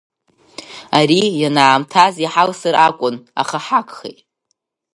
Ари 0.97 1.21
ианаамҭаз 1.41 2.15
иҳалсыр 2.23 2.75
акәын, 2.87 3.15
аха 3.41 3.57
ҳагхеит. 3.65 4.19